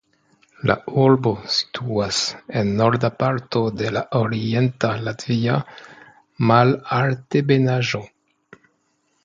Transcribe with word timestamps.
La 0.69 0.75
urbo 1.01 1.33
situas 1.55 2.21
en 2.61 2.71
norda 2.79 3.11
parto 3.19 3.61
de 3.83 3.93
la 3.99 4.03
Orienta 4.21 4.91
Latvia 5.09 5.61
malaltebenaĵo. 6.53 8.05